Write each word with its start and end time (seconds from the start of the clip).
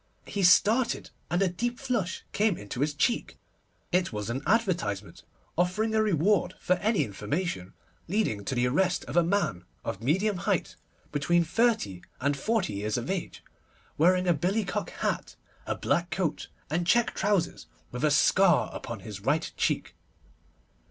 He 0.25 0.41
started, 0.41 1.11
and 1.29 1.43
a 1.43 1.47
deep 1.47 1.77
flush 1.79 2.23
came 2.31 2.57
into 2.57 2.79
his 2.79 2.95
cheek. 2.95 3.37
It 3.91 4.11
was 4.11 4.31
an 4.31 4.41
advertisement 4.47 5.21
offering 5.55 5.93
a 5.93 6.01
reward 6.01 6.55
for 6.59 6.73
any 6.77 7.03
information 7.03 7.75
leading 8.07 8.43
to 8.45 8.55
the 8.55 8.65
arrest 8.65 9.05
of 9.05 9.15
a 9.15 9.21
man 9.21 9.63
of 9.85 10.01
medium 10.01 10.37
height, 10.37 10.75
between 11.11 11.43
thirty 11.43 12.01
and 12.19 12.35
forty 12.35 12.73
years 12.73 12.97
of 12.97 13.11
age, 13.11 13.43
wearing 13.95 14.27
a 14.27 14.33
billy 14.33 14.65
cock 14.65 14.89
hat, 14.89 15.35
a 15.67 15.75
black 15.75 16.09
coat, 16.09 16.47
and 16.71 16.87
check 16.87 17.13
trousers, 17.13 17.67
and 17.83 17.91
with 17.93 18.03
a 18.03 18.09
scar 18.09 18.71
upon 18.73 19.01
his 19.01 19.19
right 19.19 19.51
cheek. 19.55 19.93